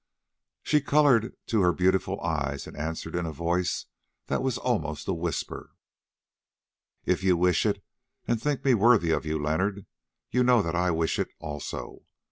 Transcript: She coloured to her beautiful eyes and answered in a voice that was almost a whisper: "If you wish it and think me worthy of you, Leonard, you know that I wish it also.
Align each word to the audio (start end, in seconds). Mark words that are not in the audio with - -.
She 0.63 0.81
coloured 0.81 1.37
to 1.45 1.61
her 1.61 1.71
beautiful 1.71 2.19
eyes 2.21 2.65
and 2.65 2.75
answered 2.75 3.13
in 3.15 3.27
a 3.27 3.31
voice 3.31 3.85
that 4.25 4.41
was 4.41 4.57
almost 4.57 5.07
a 5.07 5.13
whisper: 5.13 5.73
"If 7.05 7.21
you 7.23 7.37
wish 7.37 7.67
it 7.67 7.83
and 8.27 8.41
think 8.41 8.65
me 8.65 8.73
worthy 8.73 9.11
of 9.11 9.27
you, 9.27 9.37
Leonard, 9.39 9.85
you 10.31 10.43
know 10.43 10.63
that 10.63 10.73
I 10.73 10.89
wish 10.89 11.19
it 11.19 11.29
also. 11.37 12.05